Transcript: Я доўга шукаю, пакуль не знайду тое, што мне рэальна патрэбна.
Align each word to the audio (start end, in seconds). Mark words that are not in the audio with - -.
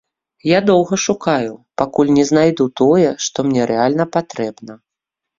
Я 0.51 0.59
доўга 0.67 0.95
шукаю, 1.07 1.51
пакуль 1.81 2.13
не 2.17 2.23
знайду 2.29 2.65
тое, 2.81 3.09
што 3.27 3.37
мне 3.49 3.67
рэальна 3.73 4.05
патрэбна. 4.17 4.73